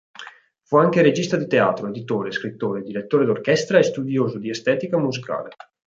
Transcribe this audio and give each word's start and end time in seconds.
Fu 0.63 0.77
anche 0.77 1.03
regista 1.03 1.37
di 1.37 1.45
teatro, 1.45 1.87
editore, 1.87 2.31
scrittore, 2.31 2.81
direttore 2.81 3.23
d'orchestra 3.23 3.77
e 3.77 3.83
studioso 3.83 4.39
di 4.39 4.49
estetica 4.49 4.97
musicale. 4.97 5.49